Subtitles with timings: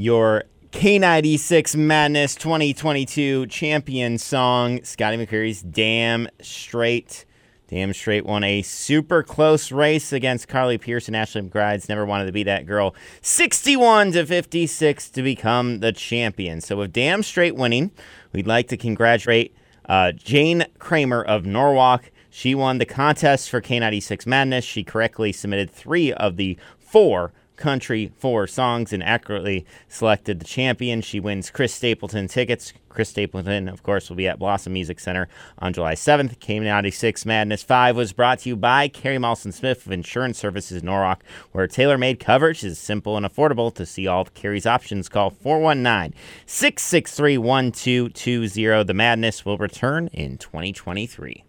[0.00, 7.26] your K96 Madness 2022 champion song, Scotty McCreery's Damn Strait.
[7.68, 12.26] Damn Strait won a super close race against Carly Pearce and Ashley McBryde's Never Wanted
[12.26, 16.60] to Be That Girl, 61 to 56 to become the champion.
[16.60, 17.90] So with Damn Strait winning,
[18.32, 19.54] we'd like to congratulate
[19.88, 22.10] uh, Jane Kramer of Norwalk.
[22.30, 24.64] She won the contest for K96 Madness.
[24.64, 31.00] She correctly submitted three of the four country four songs and accurately selected the champion.
[31.02, 32.72] She wins Chris Stapleton tickets.
[32.88, 35.28] Chris Stapleton, of course, will be at Blossom Music Center
[35.58, 36.38] on July 7th.
[36.38, 41.22] K96 Madness 5 was brought to you by Kari Malson Smith of Insurance Services Norwalk,
[41.52, 43.72] where tailor made coverage is simple and affordable.
[43.74, 48.84] To see all of Kari's options, call 419 663 1220.
[48.84, 51.44] The Madness will return in 2023.